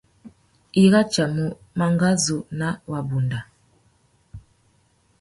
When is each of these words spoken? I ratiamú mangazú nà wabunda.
I 0.81 0.83
ratiamú 0.93 1.45
mangazú 1.79 2.37
nà 2.59 2.67
wabunda. 2.91 3.39